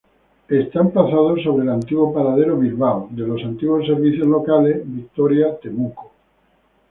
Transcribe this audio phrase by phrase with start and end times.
[0.49, 6.11] Está emplazado sobre el anterior paradero Bilbao de los antiguos servicios locales Victoria-Temuco.